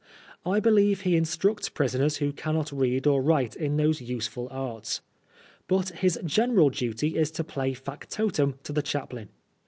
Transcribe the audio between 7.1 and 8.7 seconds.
is to play factotum